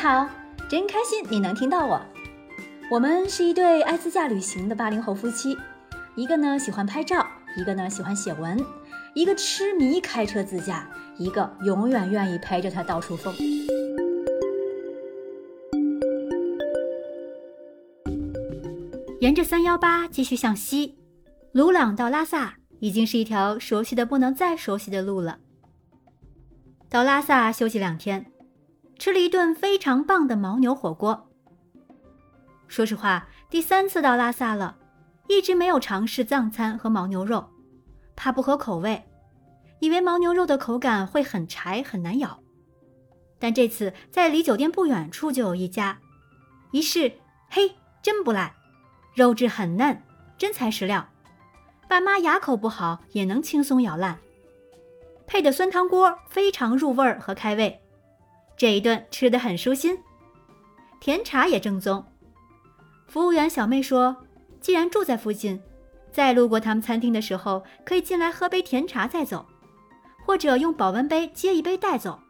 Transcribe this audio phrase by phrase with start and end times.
[0.00, 0.26] 好，
[0.66, 2.00] 真开心你能听到我。
[2.90, 5.58] 我们是一对爱自驾旅行的八零后夫妻，
[6.16, 8.58] 一个呢喜欢拍照，一个呢喜欢写文，
[9.14, 13.34] 一个痴迷开车自驾，一个永远愿意陪着他到处疯。
[19.20, 20.96] 沿着三幺八继续向西，
[21.52, 25.40] 鲁朗到拉萨已经是一条熟悉的不能再熟悉的路了。
[26.88, 28.32] 到拉萨休息两天，
[29.00, 31.26] 吃了一顿非常棒的牦牛火锅。
[32.68, 34.76] 说实话，第三次到拉萨了，
[35.26, 37.48] 一直没有尝试藏餐和牦牛肉，
[38.14, 39.02] 怕不合口味，
[39.78, 42.42] 以为牦牛肉的口感会很柴很难咬。
[43.38, 45.98] 但这次在离酒店不远处就有一家，
[46.70, 47.10] 一试，
[47.48, 48.54] 嘿，真不赖。
[49.14, 50.02] 肉质很嫩，
[50.36, 51.08] 真材实料，
[51.88, 54.18] 爸妈牙口不好也能轻松咬烂。
[55.26, 57.79] 配的酸汤锅非常入味儿和开胃，
[58.60, 59.98] 这一顿吃的很舒心。
[61.00, 62.04] 甜茶也正宗。
[63.06, 64.14] 服务员小妹说，
[64.60, 65.58] 既然住在附近，
[66.12, 69.46] 再路过他们餐厅的时候，可以进来喝杯甜茶再走，
[70.26, 72.20] 或者用保温杯接一杯带走。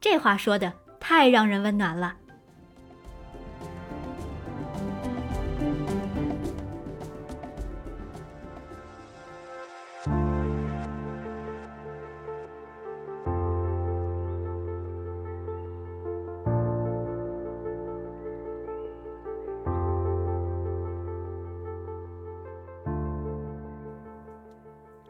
[0.00, 2.16] 这话说的太让人温暖了。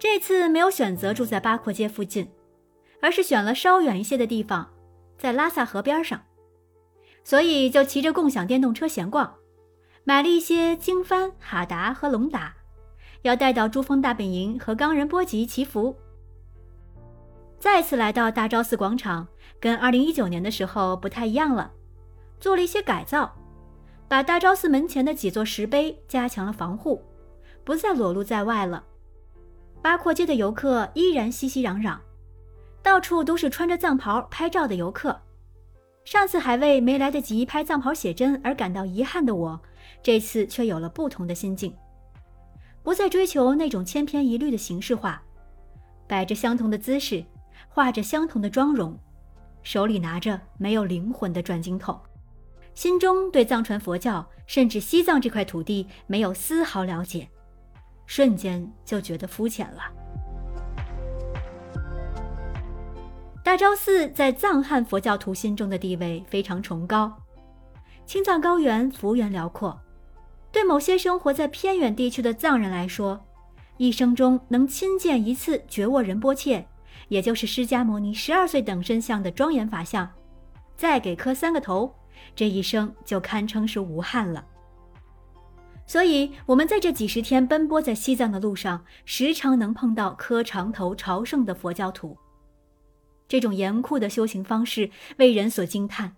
[0.00, 2.26] 这次没有选择住在八廓街附近，
[3.02, 4.70] 而是选了稍远一些的地方，
[5.18, 6.22] 在拉萨河边上，
[7.22, 9.34] 所以就骑着共享电动车闲逛，
[10.04, 12.56] 买了一些经幡、哈达和龙达，
[13.20, 15.94] 要带到珠峰大本营和冈仁波齐祈福。
[17.58, 19.28] 再次来到大昭寺广场，
[19.60, 21.70] 跟2019年的时候不太一样了，
[22.40, 23.36] 做了一些改造，
[24.08, 27.04] 把大昭寺门前的几座石碑加强了防护，
[27.64, 28.84] 不再裸露在外了。
[29.82, 31.96] 八廓街的游客依然熙熙攘攘，
[32.82, 35.18] 到处都是穿着藏袍拍照的游客。
[36.04, 39.58] 上次还为没来得及拍藏袍写真而感到遗憾的我，
[40.02, 41.74] 这次却有了不同的心境，
[42.82, 45.22] 不再追求那种千篇一律的形式化，
[46.06, 47.24] 摆着相同的姿势，
[47.68, 48.98] 画着相同的妆容，
[49.62, 51.98] 手里拿着没有灵魂的转经筒，
[52.74, 57.28] 心中对藏传佛教甚至西藏这块土地没有丝毫了解。
[58.10, 59.84] 瞬间就觉得肤浅了。
[63.44, 67.16] 大昭寺在藏汉佛教徒心中的地位非常崇高，
[68.04, 69.80] 青藏高原幅员辽阔，
[70.50, 73.24] 对某些生活在偏远地区的藏人来说，
[73.76, 76.66] 一生中能亲见一次觉沃仁波切，
[77.06, 80.10] 也就是释迦牟尼十二岁等身像的庄严法相，
[80.76, 81.94] 再给磕三个头，
[82.34, 84.44] 这一生就堪称是无憾了。
[85.90, 92.16] 所以，我们在这几十天奔波在西藏的路上，时常能碰到磕长头朝圣的佛教徒。
[93.26, 96.14] 这种严酷的修行方式为人所惊叹。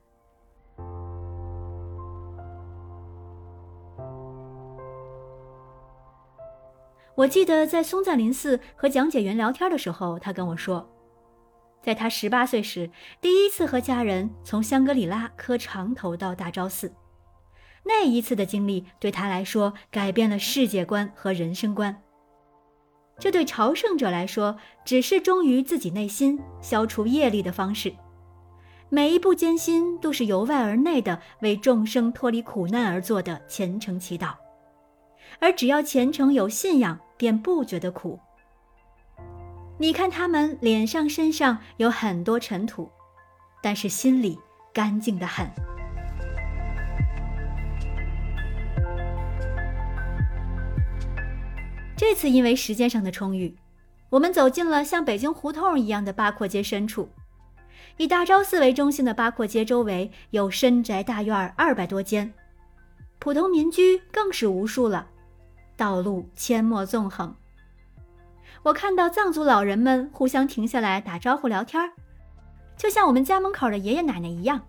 [7.15, 10.87] 我记得在松赞林寺和讲解员聊天的时候，他跟我说，
[11.81, 12.91] 在他十八岁时，
[13.23, 16.93] 第一次和家人从香格里拉磕长头到大昭寺。
[17.85, 22.03] 那一次的经历对他来说改变了世界观和人生观。
[23.19, 27.93] 这对朝圣者来说，只是忠于自己内心、消除业力的方式。
[28.89, 34.35] 每一步艰辛都是由外而内的为众生脱离苦难而做的虔诚祈祷。
[35.39, 38.19] 而只要虔诚有信仰，便不觉得苦。
[39.79, 42.91] 你看他们脸上、身上有很多尘土，
[43.63, 44.39] 但是心里
[44.73, 45.47] 干净的很。
[52.05, 53.57] 这次因为时间上的充裕，
[54.11, 57.09] 我们走进了像北京胡同一样的八廓街深处。
[57.97, 62.35] 以大昭寺为中心的八廓街周围有深宅大院二百多间，
[63.21, 65.07] 普通民居更是无数了。
[65.77, 67.33] 道路阡陌纵横，
[68.65, 71.81] 我看到藏族老人们互相停下来打招呼聊天
[72.77, 74.61] 就像我们家门口的爷爷奶奶一样。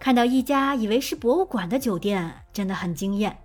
[0.00, 3.38] 看到一家以为是博物馆的酒店，真的很惊艳。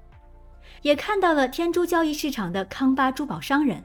[0.82, 3.84] 也看到了天珠交易市场的康巴珠宝商人。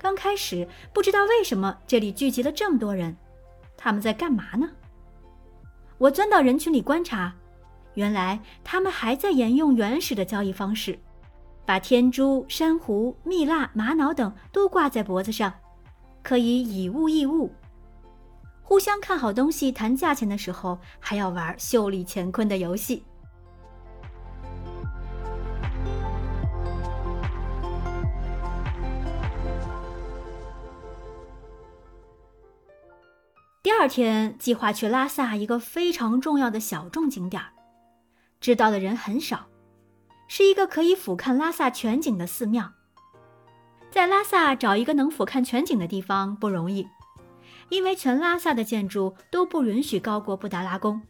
[0.00, 3.14] 刚开始不知道为什么这里聚集了这么多人，
[3.76, 4.70] 他们在干嘛呢？
[5.98, 7.34] 我钻到人群里观察，
[7.94, 10.98] 原来他们还在沿用原始的交易方式，
[11.66, 15.52] 把天珠、珊瑚、蜜蜡、玛瑙等都挂在脖子上，
[16.28, 17.50] 可以以物易物。
[18.62, 23.02] 互相看好东西、谈价钱的时候，还要玩秀丽乾坤的游戏。
[33.62, 37.42] 第二天，计划去拉萨一个非常重要的小众景点，
[38.38, 39.46] 知道的人很少，
[40.28, 42.74] 是一个可以俯瞰拉萨全景的寺庙。
[43.90, 46.86] 在拉萨找一个能俯瞰全景的地方不容易，
[47.68, 51.00] 因为全拉萨的建筑都不允许高过布达拉宫。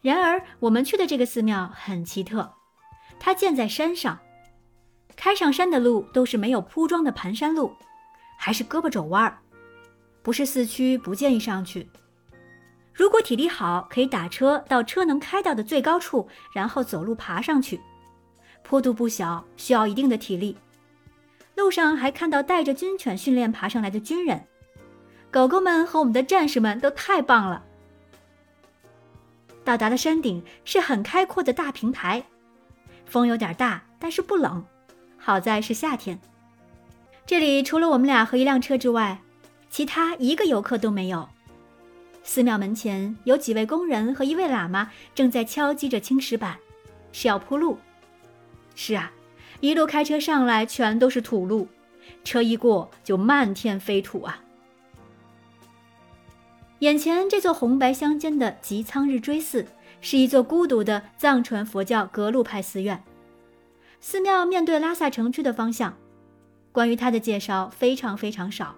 [0.00, 2.52] 然而，我们去的这个寺庙很奇特，
[3.18, 4.18] 它建在山上，
[5.16, 7.72] 开上山的路都是没有铺装的盘山路，
[8.38, 9.38] 还是胳膊肘弯儿。
[10.22, 11.88] 不是四驱，不建议上去。
[12.92, 17.80] 如果体力好，可以打车到车能开到的最高处，然后走路爬上去。
[18.62, 20.56] 坡度不小，需要一定的体力。
[21.62, 24.44] 路上还看到带着军犬训练爬上来的军人，
[25.30, 27.64] 狗狗们和我们的战士们都太棒了。
[29.62, 32.24] 到达了山顶，是很开阔的大平台，
[33.06, 34.64] 风有点大，但是不冷，
[35.16, 36.18] 好在是夏天。
[37.24, 39.20] 这里除了我们俩和一辆车之外，
[39.70, 41.28] 其他一个游客都没有。
[42.24, 46.58] 寺庙门前有几位工人和一位喇嘛正在敲击着青石板，
[47.12, 47.78] 是要铺路。
[48.74, 49.12] 是啊，
[49.62, 51.68] 一路开车上来全都是土路，
[52.24, 54.42] 车一过就漫天飞土啊。
[56.80, 59.64] 眼前这座红白相间的吉仓日追寺，
[60.00, 63.00] 是一座孤独的藏传佛教格鲁派寺院。
[64.00, 65.96] 寺庙面对拉萨城区的方向，
[66.72, 68.74] 关于它的介绍非常非常少。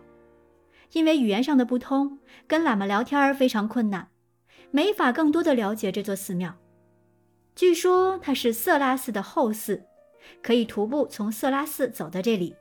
[0.92, 4.08] 因为语言上的不通，跟喇嘛聊天非常困难，
[4.70, 6.54] 没法更多的了解这座寺庙。
[7.56, 9.86] 据说它是色拉寺的后寺，
[10.42, 12.54] 可以徒步从色拉寺走到这里。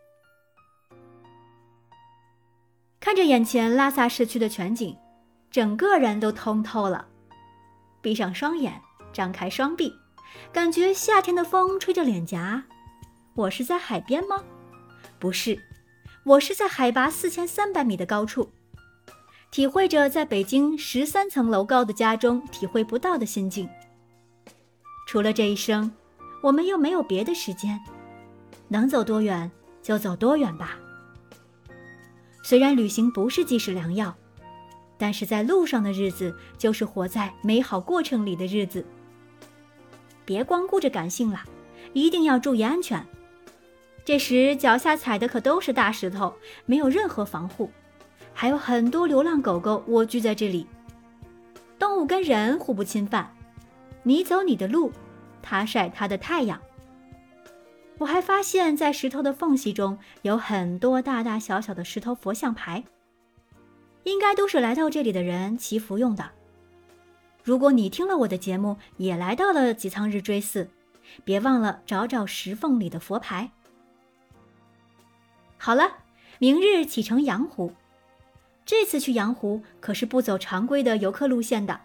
[3.00, 4.98] 看着眼前拉萨市区的全景，
[5.51, 7.07] 整个人都通透了。
[8.01, 8.81] 闭上双眼，
[9.12, 9.94] 张开双臂，
[10.51, 12.63] 感觉夏天的风吹着脸颊。
[13.36, 14.44] 我是在海边吗？
[15.19, 15.60] 不是。
[16.25, 18.50] 我是在海拔四千三百米的高处，
[19.51, 23.68] 体会着在北京十三层楼高的家中体会不到的心境。
[25.06, 25.92] 除了这一生，
[26.44, 27.80] 我们又没有别的时间，
[28.68, 29.50] 能走多远
[29.81, 30.78] 就走多远吧。
[32.44, 34.13] 虽然旅行不是济世良药，
[34.98, 38.86] 但是在路上的日子就是活在美好过程里的日子。
[40.25, 41.40] 别光顾着感性了，
[41.94, 43.07] 一定要注意安全。
[44.04, 46.34] 这时脚下踩的可都是大石头，
[46.66, 47.72] 没有任何防护，
[48.34, 50.68] 还有很多流浪狗狗蜗居在这里。
[51.80, 53.34] 动物跟人互不侵犯，
[54.04, 54.92] 你走你的路，
[55.53, 56.59] 他晒它的太阳。
[58.00, 62.83] 我还发现，在石头的缝隙中有很多大大小小的石头佛像牌，
[64.03, 66.31] 应该都是来到这里的人祈福用的。
[67.44, 70.67] 如果你听了我的节目，也来到了吉仓日追寺，
[71.23, 73.51] 别忘了找找石缝里的佛牌。
[75.59, 75.97] 好了，
[76.39, 77.71] 明日启程阳湖。
[78.65, 81.79] 这次去阳湖可是不走常规的游客路线的，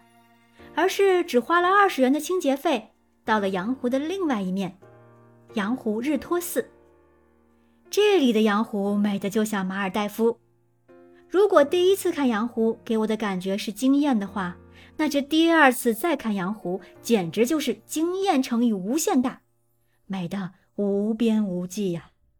[0.73, 2.89] 而是只花了二十元的清洁费，
[3.29, 4.75] 到了羊湖的另外一面——
[5.53, 6.67] 羊湖日托寺。
[7.87, 10.39] 这里的羊湖美得就像马尔代夫。
[11.29, 14.57] 如果第一次看羊湖给我的感觉是惊艳的话，
[14.97, 19.41] 那这第二次再看羊湖，简直就是惊艳乘以无限大，
[20.07, 22.09] 美的无边无际呀！